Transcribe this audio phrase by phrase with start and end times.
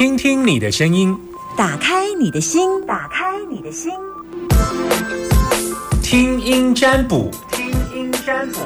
[0.00, 1.14] 听听你的声音，
[1.58, 3.92] 打开你的心，打开你的心，
[6.02, 8.60] 听音占卜，听音占卜。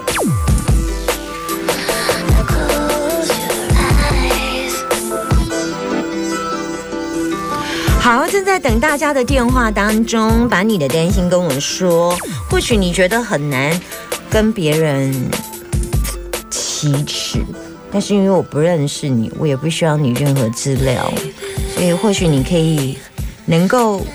[7.98, 12.16] 好，正在等大家的电话当中，把你的担心跟我说。
[12.48, 13.76] 或许你觉得很难
[14.30, 15.12] 跟别人
[16.48, 17.40] 启齿，
[17.90, 21.12] 但是因为我不认识你，我也不需要你任何资料，
[21.74, 22.96] 所以或许你可以
[23.46, 24.06] 能够，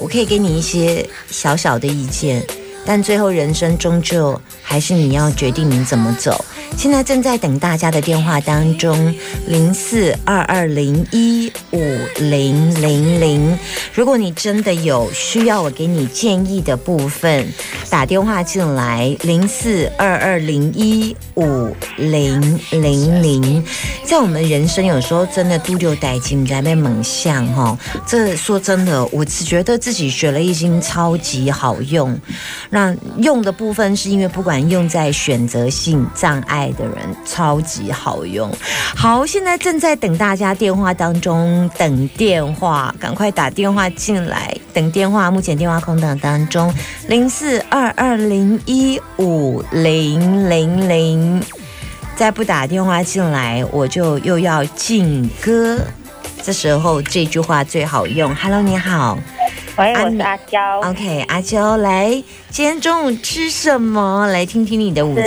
[0.00, 2.46] 我可以给你一些小小的意见，
[2.84, 6.44] 但最后人生终究还是你要决定你怎么走。
[6.76, 9.14] 现在正在等大家的电话当中，
[9.46, 11.78] 零四二二零一五
[12.16, 13.58] 零零零。
[13.92, 17.46] 如果你真的有需要我给你建议的部分，
[17.90, 23.62] 打电话进来，零四二二零一五零零零。
[24.06, 32.18] 在我们人生有时候真的都六代金在被猛象哈，这说真的，我只觉得自己学了一经超级好用。
[32.72, 36.72] 那用的部分是因为不管用在选择性障碍。
[36.72, 38.50] 的人超级好用，
[38.96, 46.72] 好，现在正在等大家电话当中等电话，赶快打电话进来，等电话，目前电话空档当中，
[47.08, 51.42] 零四二二零一五零零零，
[52.16, 55.78] 再不打电话进来，我就又要进歌，
[56.42, 59.18] 这时候这句话最好用，Hello，你好。
[59.78, 60.80] 喂，我是阿娇。
[60.80, 62.10] OK，阿娇，来，
[62.50, 64.26] 今天中午吃什么？
[64.28, 65.26] 来听听你的午餐。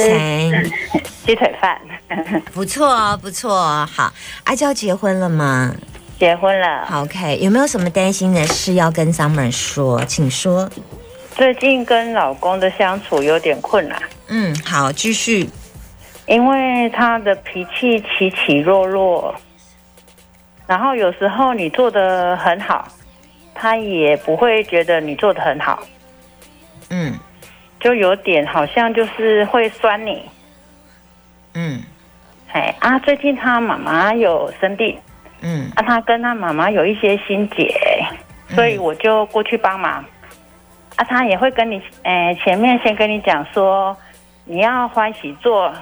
[1.26, 1.82] 鸡腿饭。
[2.54, 3.90] 不错哦，不错哦。
[3.92, 5.74] 好，阿娇结婚了吗？
[6.20, 6.88] 结婚了。
[6.94, 10.06] OK，有没有什么担心的事要跟 Summer 说？
[10.06, 10.70] 请说。
[11.36, 14.00] 最近跟老公的相处有点困难。
[14.28, 15.50] 嗯，好，继续。
[16.28, 19.34] 因为他的脾气起起落落，
[20.68, 22.88] 然后有时候你做的很好。
[23.56, 25.82] 他也不会觉得你做的很好，
[26.90, 27.18] 嗯，
[27.80, 30.30] 就有点好像就是会酸你，
[31.54, 31.82] 嗯，
[32.52, 35.00] 哎啊，最近他妈妈有生病，
[35.40, 37.74] 嗯，啊，他跟他妈妈有一些心结，
[38.50, 40.04] 所以我就过去帮忙，
[40.98, 43.96] 啊，他也会跟你，哎，前面先跟你讲说，
[44.44, 45.74] 你要欢喜做，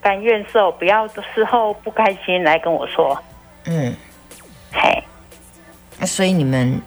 [0.00, 3.22] 甘愿受，不要事后不开心来跟我说，
[3.66, 3.94] 嗯，
[4.72, 5.04] 嘿，
[6.06, 6.80] 所以你们。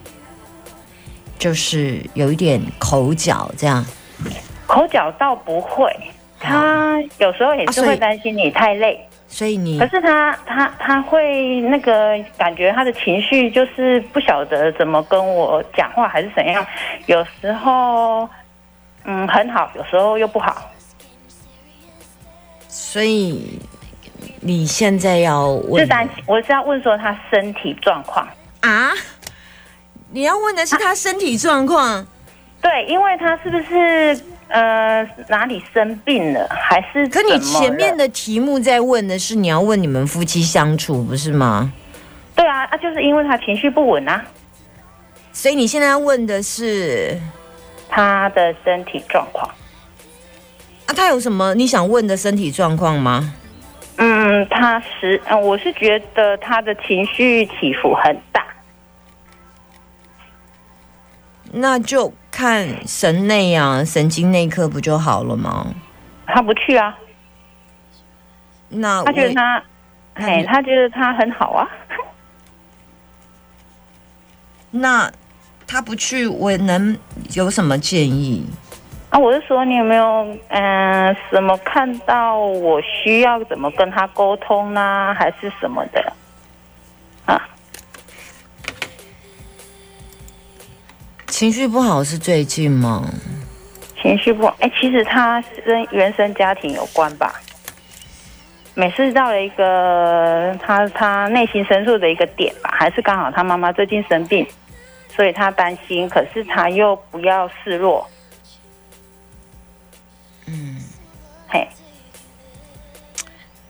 [1.41, 3.84] 就是有一点口角，这样。
[4.68, 5.91] 口角倒不会，
[6.40, 9.80] 他有时候也是会担心你太累，所以你。
[9.80, 16.63] 可是他他他会那个感觉他的情绪就是不晓得怎么跟我讲话还是怎样，
[17.07, 18.30] 有时候
[19.06, 20.69] 嗯很好，有时候又不好。
[22.68, 23.59] 所以
[24.41, 28.28] 你现在要问，是担心我是要问说他身体状况
[28.59, 28.91] 啊。
[30.13, 32.05] 你要问的是他身体状况，
[32.61, 37.07] 对，因为他是不是呃哪里生病了，还是？
[37.07, 41.71] 可你前面的题目在问的是你要问你们夫妻相处，不是吗？
[42.35, 44.21] 对啊，啊，就是因为他情绪不稳啊，
[45.31, 47.17] 所以你现在要问的是
[47.88, 49.50] 他的身体状况。
[50.88, 53.33] 啊，他有什么你想问的身体状况吗？
[53.95, 58.44] 嗯，他是，嗯，我是觉得他的情绪起伏很大。
[61.53, 65.67] 那就看神内啊，神经内科不就好了吗？
[66.25, 66.97] 他不去啊。
[68.69, 69.63] 那他觉得他，
[70.13, 71.67] 哎，他觉得他很好啊。
[74.72, 75.12] 那
[75.67, 76.97] 他不去，我能
[77.34, 78.45] 有什么建议？
[79.09, 85.13] 啊，我是说，你有没有嗯什么看到我需要怎么跟他沟通呢？
[85.19, 86.13] 还是什么的？
[91.41, 93.09] 情绪不好是最近吗？
[94.00, 97.34] 情绪不好，哎，其实他跟原生家庭有关吧。
[98.75, 104.45] 每次到了一个他他内心深处的一个点吧，还是刚好他妈妈最近生病，
[105.15, 108.07] 所以他担心，可是他又不要示弱。
[110.45, 110.77] 嗯，
[111.48, 111.68] 嘿，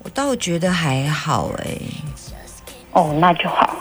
[0.03, 1.77] 我倒觉得还好哎。
[2.91, 3.77] 哦，那就好。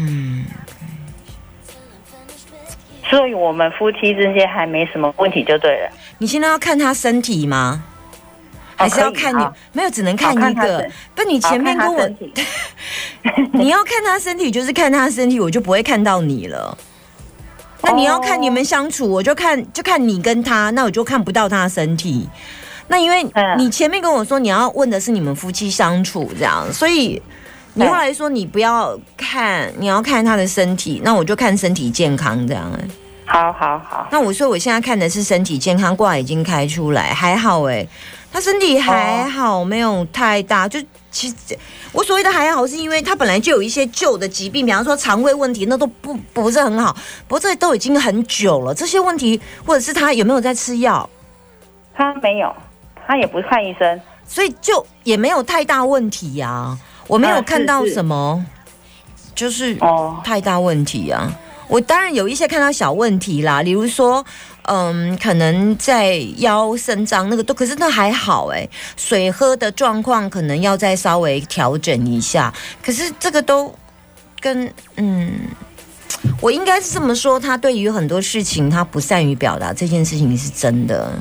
[0.00, 0.44] 嗯，
[3.10, 5.90] 所以我们夫妻之间还没什么问题，就对了。
[6.18, 7.82] 你现在要看他身体吗？
[8.76, 9.44] 还是要看你？
[9.72, 10.88] 没有，只能看一个。
[11.12, 12.08] 不，你前面跟我，
[13.54, 16.78] 你要看他身体，就是看他身体，我就不会看到你了。
[17.82, 22.28] 那你要看你们相处，我就看就看你跟他，那我就看不到他身体。
[22.86, 27.20] 那因为嗯你前面跟我说你要问的是你们夫妻相处这样，所以
[27.78, 32.88] 你后来说你不要看，你要看他的身体，那我就看身体健康这样、哎
[33.30, 37.86] 好好好，那我说我现在看的是身体健康卦已经开出来，还好哎、
[38.32, 40.80] 他身体还好，没有太大，就
[41.10, 41.36] 其实
[41.92, 46.96] 我所谓的还好，是因为他本来就有一些旧的疾病，比方说肠胃问题，那都不不是很好。
[47.26, 51.06] 不过这都已经很久了，这些问题或者是他有没有在吃药，
[51.94, 52.50] 他没有，
[53.06, 54.00] 他也不看医生。
[54.26, 56.78] 所以就也没有太大问题呀、
[57.08, 58.46] 我没有看到什么，
[59.34, 61.36] 就是哦，太大问题啊。
[61.66, 64.24] 我当然有一些看到小问题啦，比如说，
[64.62, 68.66] 嗯，可能在腰伸张那个都，可是那还好哎、
[68.96, 72.50] 水喝的状况可能要再稍微调整一下。
[72.82, 73.70] 可是这个都
[74.40, 75.30] 跟嗯，
[76.40, 81.12] 我应该是这么说，他对于很多事情他不善于表达，这件事情是真的。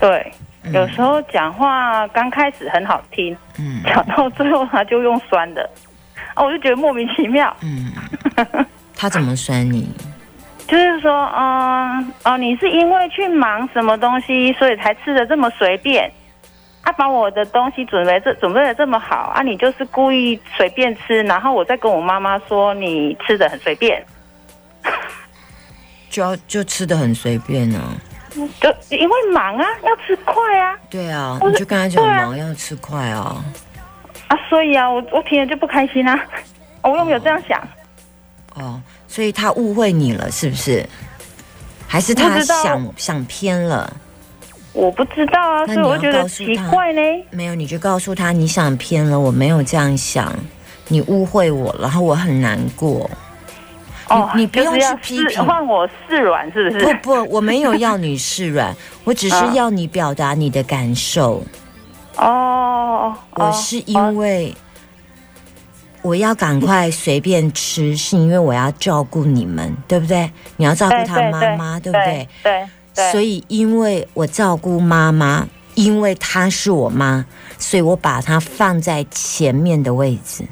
[0.00, 0.32] 对，
[0.72, 5.68] 有时候讲话刚开始很好听，嗯讲到最后他就用酸的，
[6.34, 7.54] 啊，我就觉得莫名其妙。
[7.62, 7.92] 嗯，
[8.94, 9.88] 他怎么酸你？
[10.66, 16.12] 就是说，嗯，哦，你是因为去忙什么东西，所以才吃的这么随便。
[16.82, 24.02] 他、把我的东西准备这准备的这么好啊，你就是故意随便吃，然后我再跟我妈妈说你吃的很随便，
[26.08, 27.92] 就要就吃的很随便啊。
[28.60, 33.42] 就因为忙啊，要吃快啊对啊，你就跟他讲忙要吃快啊。
[34.28, 36.18] 啊，所以啊，我我听了就不开心啊，
[36.82, 37.60] 我有没有这样想，
[38.54, 40.86] 哦，所以他误会你了，是不是？
[41.86, 43.90] 还是他想想偏了？
[44.74, 47.00] 我不知道啊，所以我觉得奇怪呢。
[47.30, 50.32] 没有，你就告诉他你想偏了，我没有这样想，
[50.88, 53.10] 你误会我了，然后我很难过。
[54.08, 56.94] 哦，你不用去批评换我示软是不不是？
[57.02, 58.74] 不不，我没有要你示软，
[59.04, 61.42] 我只是啊要你表达你的感受。
[62.16, 64.54] 哦，哦我是因为
[66.02, 70.30] 我要赶快随便吃，是因为我要照顾你们，对不对？
[70.56, 72.28] 你要照顾他妈妈，对不对？？
[72.42, 77.24] 对对，所以，因为我照顾妈妈，因为她是我妈，
[77.58, 80.44] 所以我把她放在前面的位置。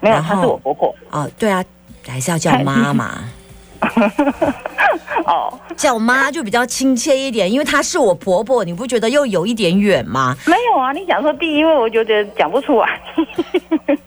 [0.00, 0.94] 没有，然后她是我婆婆。
[1.10, 1.62] 哦，对啊，
[2.06, 3.24] 还是要叫 妈妈，
[5.26, 10.36] 哦，叫妈就比较亲切一点，因为她是我婆婆，你不觉得又有一点远吗？
[10.46, 13.00] 没有啊，你讲说第一位，我觉得讲不出来。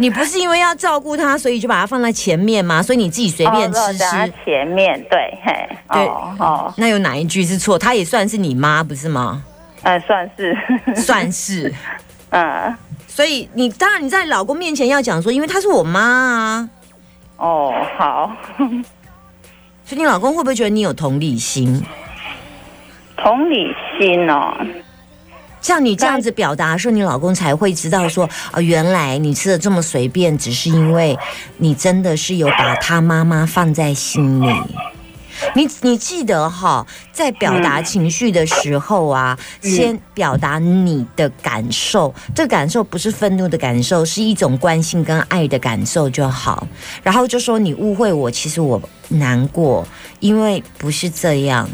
[0.00, 2.82] 你不是因为要照顾她，所以就把她放在前面吗？
[2.82, 4.32] 所以你自己随便吃吃。
[4.44, 7.78] 前面，对，嘿，对哦哦，那有哪一句是错？
[7.78, 9.44] 她也算是你妈，不是吗？
[9.82, 10.56] 呃，算是，
[10.96, 11.72] 算是。
[12.30, 12.74] 嗯，
[13.06, 16.68] 所以你当然你在老公面前要讲说，因为她是我妈啊。
[17.36, 18.36] 哦，好，
[19.84, 21.82] 所以你老公会不会觉得你有同理心？
[23.16, 23.66] 同理
[23.98, 24.54] 心哦，
[25.60, 31.18] 像你这样子表达的时候，你老公才会知道说，哦，原来你吃的这么随便，只是因为
[31.58, 34.54] 你真的是有把他妈妈放在心里。
[35.54, 46.66] 你你记得哈，在表达情绪的时候啊，先表达你的感受，这感受不是愤怒的感受，是一种关心跟爱的感受就好。
[47.02, 49.86] 然后就说你误会我，其实我难过，
[50.20, 51.68] 因为不是这样。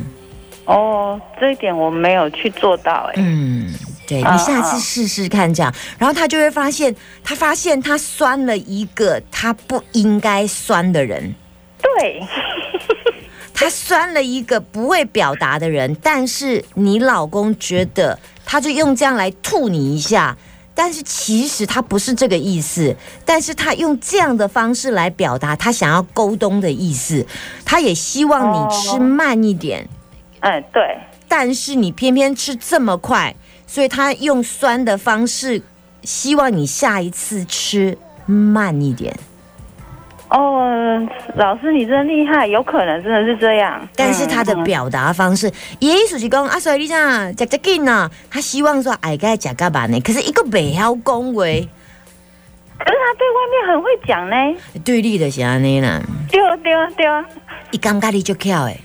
[0.65, 3.75] 哦，这一点我没有去做到，哎，嗯，
[4.07, 11.35] 对啊你下次试试看这样，然后他就会发现，他发现他酸了一个他不应该酸的人，
[11.83, 12.23] 对，
[13.55, 20.37] 他酸了一个不会表达的人，但是你老公觉得他就用这样来吐你一下。
[20.75, 27.27] 但是其实他不是这个意思，但是他用这样的方式来表达他想要沟通的意思，
[27.63, 29.87] 他也希望你吃哦慢一点，
[30.41, 30.97] 嗯，对，
[31.29, 35.61] 但是你偏偏吃这么快，所以他用酸的方式，
[36.05, 39.15] 希望你下一次吃慢一点。
[40.35, 51.43] 哦，老师你真厉害，有可能真的是这样，但是他的表达方式，也意思是讲啊，所以你讲食食紧呐，他希望说哎该食个慢呢，可是一个袂晓讲话，
[52.79, 54.37] 可是他对外面很会讲呢，
[54.83, 57.23] 对立的是安尼啦，对啊对啊对啊，
[57.71, 58.81] 伊感觉你就巧诶，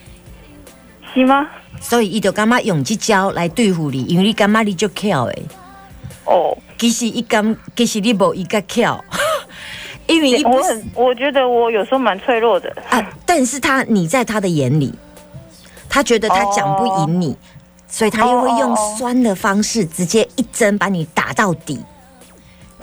[1.14, 1.48] 是吗？
[1.80, 5.44] 所以伊就感觉用这招来对付你，因为你感觉你就巧诶。
[6.26, 9.02] 哦，其实伊感，其实你无伊个巧，
[10.08, 14.94] 因为我很，我觉得我有时候蛮脆弱的，啊，但是他你在他的眼里，
[15.90, 17.38] 他觉得他讲不赢你，
[17.88, 21.84] 所以他又会用酸的方式，直接一针把你打到底，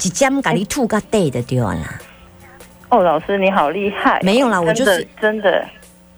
[0.02, 1.98] 一针把你吐个底的掉啦。
[2.90, 5.66] 哦，老师你好厉害，没有啦我就是真的，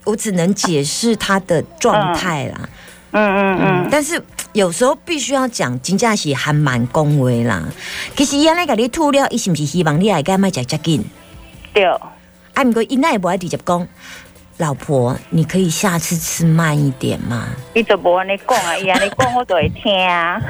[0.03, 2.69] 我只能解释他的状态啦，
[3.11, 3.59] 嗯嗯。
[3.61, 4.21] 嗯，但是
[4.57, 7.63] 有时候必须要讲，真正是还蛮恭维啦。
[8.15, 11.05] 其实伊安尼甲你吐了，伊是毋是希望你来甲卖食遮紧？
[11.75, 13.87] 对，啊，毋过伊那也不爱直接讲，
[14.57, 17.49] 老婆，你可以下次吃慢一点吗？
[17.75, 20.41] 伊就无安尼讲啊，伊安尼讲我就会听啊。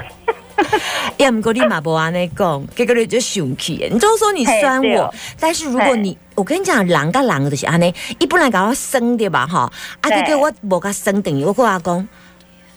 [1.18, 3.90] 要毋过你嘛无安尼讲，结果你就生气的。
[3.90, 9.46] 你就说你酸我，但是如果你，我跟你讲，人甲人就是安尼，伊本来甲我生对吧？
[9.46, 12.08] 哈，啊，对结果我无甲生，等于我跟我讲，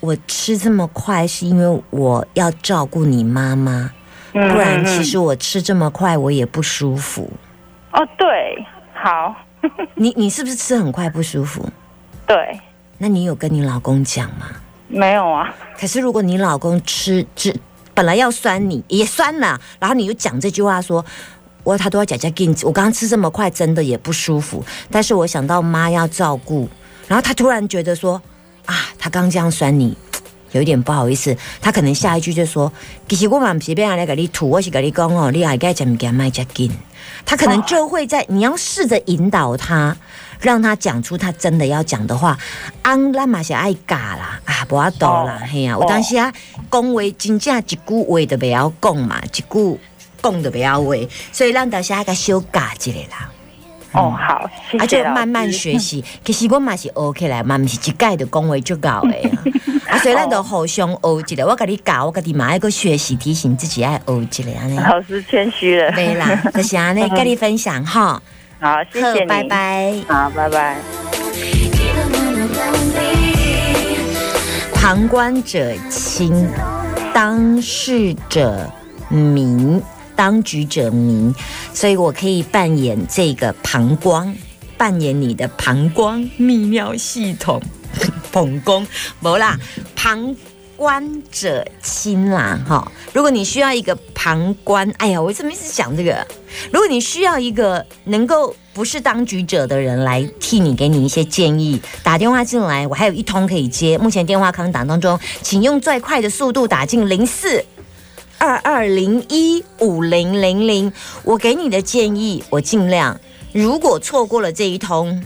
[0.00, 3.92] 我吃这么快是因为我要照顾你妈妈，
[4.32, 7.30] 嗯不然其实我吃这么快我也不舒服。
[7.92, 8.64] 哦，对，
[8.94, 9.34] 好，
[9.94, 11.68] 你你是不是吃很快不舒服？
[12.26, 12.58] 对，
[12.98, 14.46] 那你有跟你老公讲吗？
[14.88, 17.54] 没有啊，可是如果你老公吃吃
[17.94, 21.04] 本来要酸你也酸了，然后你又讲这句话说。
[21.62, 24.64] 我他都要讲讲给你，我刚刚吃这么快，真的也不舒服。
[24.90, 26.66] 但是我想到妈要照顾，
[27.06, 28.20] 然后他突然觉得说
[28.66, 29.96] 啊，他刚这样酸你，
[30.52, 31.36] 有一点不好意思。
[31.60, 32.72] 他可能下一句就说，
[33.08, 36.70] 其实我嘛不是要来给你吐，我是跟你讲哦，你还该讲物件卖加紧。
[37.24, 39.96] 他可能就会在你要试着引导他，
[40.40, 42.38] 让他讲出他真的要讲的话。
[42.82, 46.32] 安咱嘛是爱教啦，啊，无法度啦，哦嘿啊，有当时啊，
[46.70, 49.78] 讲话真正一句话都不要讲嘛，一句
[50.22, 50.94] 讲都不要话，
[51.32, 53.30] 所以咱到时啊个小教一下啦，
[53.92, 56.04] 哦，好，谢啊，谢慢慢学习。
[56.24, 59.30] 其实我嘛是学起来嘛，毋是一概的讲话就搞的啊。
[59.90, 64.78] 啊，所以咱就互相学一下，我甲你教，我甲你嘛爱个学习，提醒自己爱学一下安尼。
[64.78, 68.22] 老师谦虚了，对啦， 就是安尼，跟你分享哈。
[68.60, 69.94] 好，谢谢你，拜，拜。
[70.06, 70.76] 好，拜拜。
[74.74, 76.48] 旁观者清，
[77.12, 78.70] 当事者
[79.08, 79.82] 明，
[80.20, 81.34] 当局者迷，
[81.72, 84.30] 所以我可以扮演这个膀胱，
[84.76, 87.58] 扮演你的膀胱泌尿系统，
[88.30, 88.86] 膀胱，
[89.20, 89.58] 没啦，
[89.96, 90.36] 旁
[90.76, 92.92] 观者清啦，哈。
[93.14, 96.26] 如果你需要一个旁观，哎呀，我怎么一直讲这个？
[96.70, 103.96] 如果你需要一个能够不是当局者的人来替你给你一些建议，打电话进来，我还有一通可以接。
[103.96, 107.64] 目前电话康档当中，请用最快的速度打进零四
[108.40, 110.92] 二二零一五零零零。
[111.22, 113.20] 我给你的建议，我尽量。
[113.52, 115.24] 如果错过了这一通，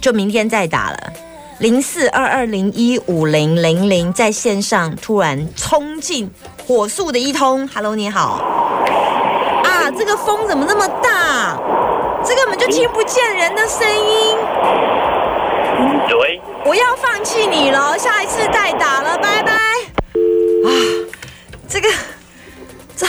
[0.00, 1.12] 就明天再打了。
[1.58, 6.30] 零四二二零一五零零零，在线上突然冲进
[6.66, 8.42] 火速的一通，Hello，你好。
[9.64, 11.58] 啊，这个风怎么那么大？
[12.24, 14.36] 这根本就听不见人的声音。
[16.20, 19.58] 喂，我要放弃你了，下一次再打了，拜拜。
[21.70, 21.88] 这个，
[22.96, 23.06] 这，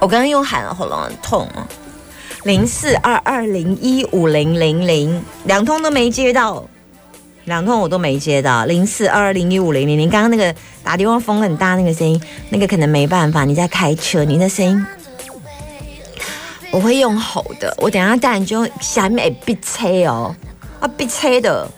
[0.00, 1.66] 我刚刚用喊了，喉咙很痛哦。
[2.44, 6.66] 零四二二零一五零零零，两通都没接到，
[7.44, 8.64] 两通我都没接到。
[8.64, 14.86] 零四二二零一五零零零，刚刚那个打电话风很大那个声音，那个可能没办法，你在开车，你的声音。
[16.70, 20.34] 我会用吼的，我等下当然就下面会闭车哦，
[20.80, 21.70] 啊闭车的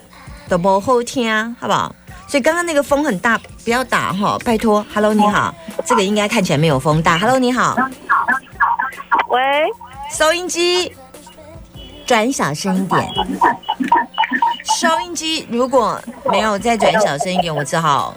[0.47, 1.93] 都不好听，好不好？
[2.31, 4.85] 所以刚刚那个风很大，不要打哈，拜托。
[4.93, 5.53] Hello，你好，
[5.85, 7.17] 这个应该看起来没有风大。
[7.17, 7.75] Hello，你好，
[9.27, 9.41] 喂，
[10.09, 10.95] 收音机
[12.05, 13.13] 转小声一点。
[14.79, 18.15] 收音机如果没有再转小声一点，我只好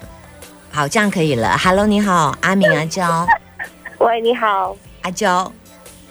[0.70, 1.58] 好这样可以了。
[1.58, 3.26] Hello，你好，阿明阿娇，
[3.98, 5.52] 喂，你好，阿娇，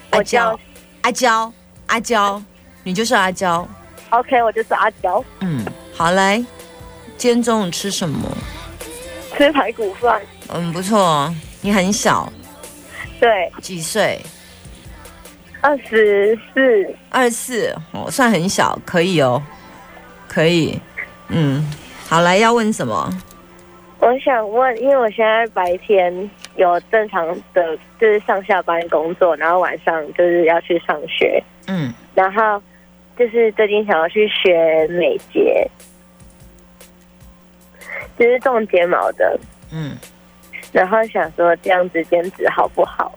[0.10, 0.60] 阿我娇叫，
[1.04, 1.54] 阿娇，
[1.88, 2.44] 阿娇，
[2.84, 3.66] 你就是阿娇。
[4.10, 6.44] OK，我就是阿娇，嗯，好来，
[7.24, 8.20] 今天中午吃什么？
[9.38, 10.22] 吃排骨饭。
[10.54, 11.36] 嗯，不错哦。
[11.62, 12.28] 你很小，
[13.18, 14.20] 对，几岁？
[15.62, 16.94] 二十四。
[17.10, 19.42] 二十四，哦，算很小，可以哦，
[20.28, 20.78] 可以。
[21.30, 21.66] 嗯，
[22.10, 23.10] 好来，要问什么？
[24.00, 32.62] 我想问，因为我现在白天有正常的，就是上下班工作，然后晚上就是要去上学，嗯，然后
[33.18, 35.66] 就是最近想要去学美睫，
[38.18, 39.40] 就是种睫毛的，
[39.72, 39.98] 嗯，
[40.72, 43.12] 然后想说这样子兼职好不好？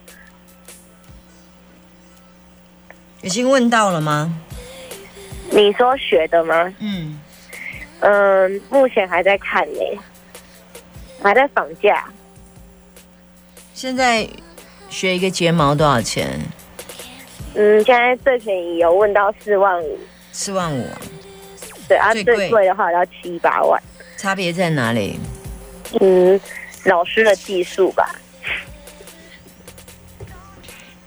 [3.22, 4.32] 已经问到了吗？
[5.50, 6.74] 你说学的吗？
[6.80, 7.20] 嗯，
[8.00, 9.80] 嗯，目前还在看呢，
[11.22, 12.04] 还在绑架。
[13.74, 14.28] 现在
[14.88, 16.40] 学一个睫毛多少钱？
[17.54, 19.98] 嗯，现在最便宜有问到四万五，
[20.30, 21.00] 四万五啊，
[21.88, 23.80] 对啊，最贵的话要七八万。
[24.16, 25.18] 差别在哪里？
[26.00, 26.40] 嗯，
[26.84, 28.14] 老师的技术吧。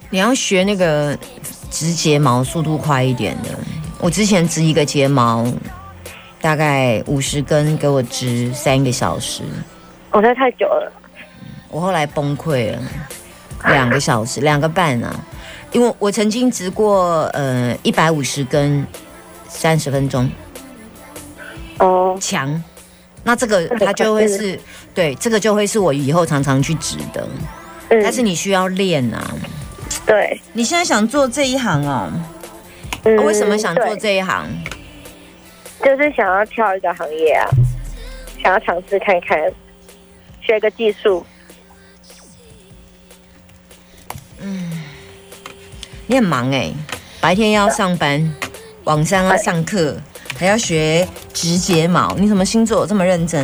[0.09, 1.17] 你要学那个
[1.69, 3.49] 植睫毛速度快一点的。
[3.99, 5.45] 我之前植一个睫毛，
[6.39, 9.43] 大概五十根给我植三个小时，
[10.11, 10.91] 我这太久了。
[11.67, 12.79] 我后来崩溃了，
[13.65, 15.13] 两个小时，两个半啊，
[15.71, 18.87] 因为我曾经植过呃一百五十根，
[19.47, 20.27] 三十分钟
[21.79, 22.63] 哦，强，
[23.23, 24.59] 那这个它就会是
[24.93, 27.27] 对，这个就会是我以后常常去指的，
[27.89, 29.33] 嗯但是你需要练啊。
[30.05, 32.11] 对，你现在想做这一行哦？
[33.03, 34.45] 嗯为什么想做对这一行？
[35.83, 37.47] 就是想要跳一个行业啊，
[38.43, 39.39] 想要尝试看看，
[40.41, 41.25] 学个技术。
[44.41, 44.83] 嗯
[46.07, 46.73] 你很忙哎、
[47.21, 48.33] 白天要上班，
[48.83, 49.95] 晚上要上课，
[50.39, 52.15] 还要学直睫毛。
[52.15, 53.43] 你什么星座这么认真？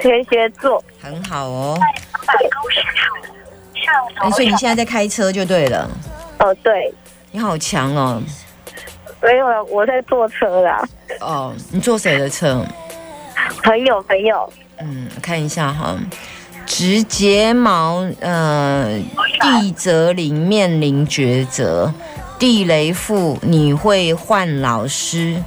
[0.00, 1.78] 天蝎座，很好哦。
[4.20, 5.88] 哎，所以你现在在开车就对了。
[6.40, 6.92] 哦，对，
[7.30, 8.20] 你好强哦。
[9.22, 10.84] 没有了，我在坐车啦，
[11.20, 12.66] 哦，你坐谁的车？
[13.62, 15.96] 朋友朋友，嗯，看一下哈。
[16.66, 18.98] 直睫毛，呃，
[19.40, 21.94] 地泽林面临抉择，
[22.40, 25.40] 地雷富你会换老师，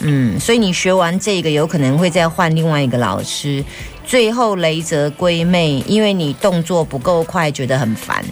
[0.00, 3.64] 嗯，所以你学完这个有可能会再换另外一个老师，
[4.04, 8.24] 最后雷泽归妹，因为你动作不够快，觉得很烦。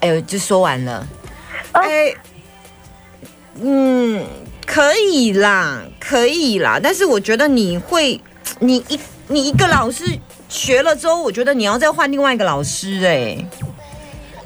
[0.00, 1.06] 哎呦，就说完了。
[1.72, 2.14] 哎，
[3.60, 4.24] 嗯，
[4.66, 8.20] 可以啦，可以啦，但是我觉得你会，
[8.60, 10.04] 你一你一个老师
[10.48, 13.44] 学了之后，我觉得你要再换另外一个老师、哎，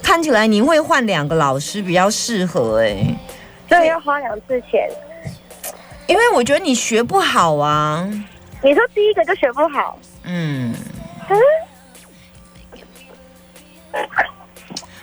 [0.03, 3.17] 看起来你会换两个老师比较适合、哎，
[3.69, 4.89] 所以要花两次钱。
[6.07, 8.07] 因为我觉得你学不好啊，
[8.63, 10.75] 你说第一个就学不好，嗯，
[11.29, 11.39] 嗯，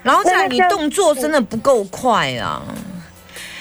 [0.03, 2.62] 然后再来你动作真的不够快啊。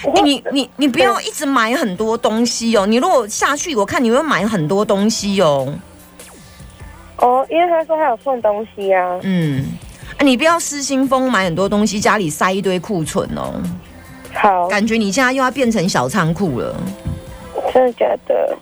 [0.04, 2.86] 哎、你你你不要一直买很多东西哦。
[2.86, 5.74] 你如果下去，我看你会买很多东西哦。
[7.16, 9.18] 哦，因为他说他有送东西啊。
[9.22, 9.64] 嗯，
[10.18, 13.54] 啊，你不要失心疯买很多东西，家里塞一堆库存哦。
[14.34, 16.76] 好，感觉你现在又要变成小仓库了。
[17.72, 18.56] 真的假的？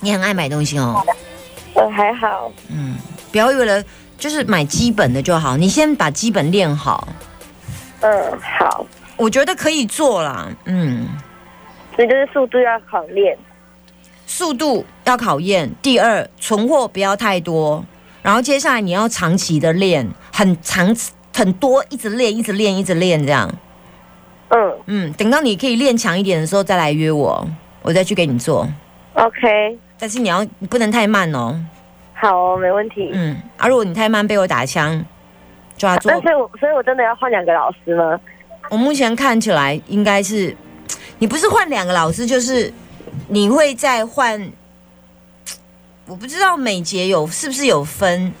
[0.00, 1.04] 你很爱买东西哦。
[1.74, 2.50] 呃，还好。
[2.70, 2.96] 嗯，
[3.30, 3.82] 不要为了
[4.18, 7.06] 就是买基本的就好，你先把基本练好。
[8.00, 8.84] 嗯，好。
[9.16, 10.48] 我觉得可以做啦。
[10.64, 11.06] 嗯，
[11.94, 13.38] 所以就是速度要考验。
[14.26, 15.70] 速度要考验。
[15.80, 17.84] 第二，存货不要太多。
[18.22, 20.94] 然后接下来你要长期的练，很长
[21.34, 23.50] 很多，一直练，一直练，一直练这样。
[24.50, 27.48] 嗯嗯，等到你可以练强一点的时候再来约我，
[27.80, 28.68] 我再去给你做。
[29.14, 31.58] ，OK，但是你要你不能太慢哦。
[32.12, 33.08] 好哦，没问题。
[33.14, 35.02] 嗯，啊，如果你太慢被我打枪，
[35.78, 36.20] 就要做那。
[36.20, 38.20] 所以我，所以我真的要换两个老师吗？
[38.68, 40.54] 我目前看起来应该是，
[41.18, 42.70] 你不是换两个老师，就是
[43.28, 44.52] 你会再换。
[46.06, 48.32] 我不知道美节有是不是有分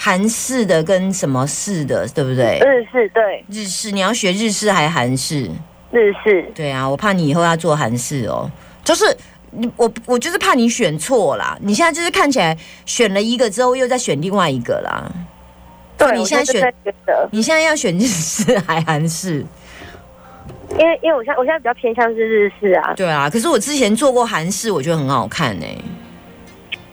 [0.00, 2.60] 韩式的跟什么式的，对不对？
[2.64, 5.50] 日式对，日式你要学日式还韩式？
[5.90, 6.48] 日式。
[6.54, 8.48] 对啊，我怕你以后要做韩式哦，
[8.84, 9.04] 就是
[9.50, 11.58] 你我我就是怕你选错啦。
[11.60, 12.56] 你现在就是看起来
[12.86, 15.10] 选了一个之后又再选另外一个啦。
[15.96, 16.72] 对，你现在选
[17.32, 19.44] 你现在要选日式还韩式？
[20.78, 25.66] 因为因为我现在我现在比较偏向是日式啊，对啊，可是我之前做过韩式，我觉得很好看呢、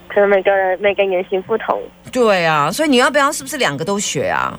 [0.08, 1.80] 可能每个人每个人原型不同。
[2.16, 4.58] 对啊，所以你要不要是不是两个都学啊？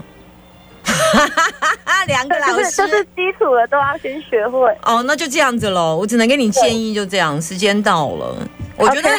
[2.06, 4.60] 两个老就是师 就是基础的都要先学会。
[4.82, 5.96] 哦，那就这样子喽。
[5.96, 7.40] 我只能给你建议，就这样。
[7.40, 8.36] 时间到了，
[8.76, 9.10] 我觉得，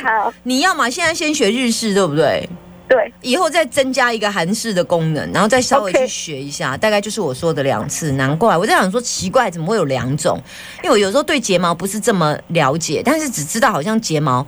[0.43, 2.47] 你要嘛现在先学日式，对不对？
[2.87, 8.11] 对，以后再增加一个韩式的功能，然后再稍微去学一下大概就是我说的两次。
[8.13, 10.39] 难怪我在想说奇怪，怎么会有两种？
[10.83, 14.45] 因为我有时候对睫毛不是这么了解，但是只知道好像睫毛。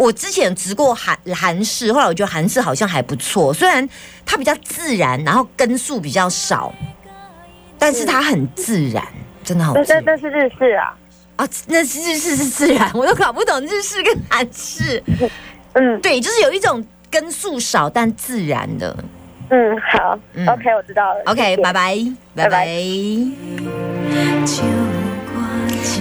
[0.00, 3.86] 我之前植过韩韩式，后来我觉得韩式好像还不错，虽然
[4.24, 6.72] 它比较自然，然后根数比较少，
[7.78, 9.06] 但是它很自然，
[9.44, 10.96] 真的好但自然但但是日式啊，
[11.36, 11.46] 啊！
[11.66, 15.02] 那是日式是自然，我都搞不懂日式跟韩式。
[15.74, 18.96] 嗯对，就是有一种根数少但自然的。
[19.50, 21.20] 嗯，好嗯，OK，我知道了。
[21.26, 21.94] OK，拜拜
[22.34, 22.66] 拜拜。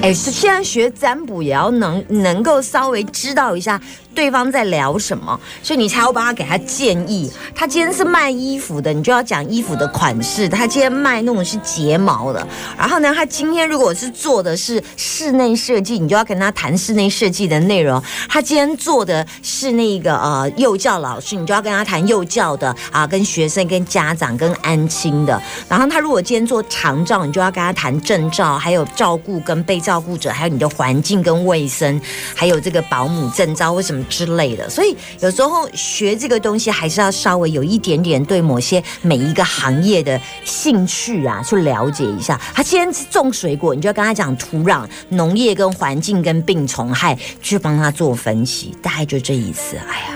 [0.02, 3.80] 哎，现在学占卜也要能能够稍微知道一下
[4.14, 7.32] 对方在聊什么，所以你才要帮他给他建议。
[7.56, 12.46] 他今天是卖衣服的，你就要讲衣服的款式；他今天卖那种是睫毛的，
[12.78, 18.02] 然后呢，他今天如果是做的是室内设计，你就要跟他谈室内设计的内容。
[18.28, 25.42] 他今天做的是那个呃幼教老师，你就要跟他谈幼教的啊，跟学生、跟家长、跟安亲的。
[25.68, 32.00] 然后他如果今天做长照，你就要跟他谈证照，还有照顾跟被照顾者，还有你的环境跟卫生，
[32.36, 34.70] 还有这个保姆证照为什么之类的。
[34.70, 42.40] 所以有时候学这个东西，还是要稍微有一点点对某些每一个行业的兴趣啊，去了解一下。
[42.54, 49.76] 他今天种水果，你就要跟他讲土壤、农业跟环境跟病虫害，去帮他做分析，大概就这意思。
[49.78, 50.16] 哎呀。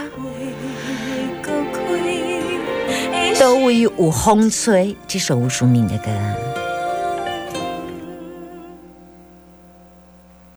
[3.40, 6.53] 都为有风吹，这首吴淑敏的歌。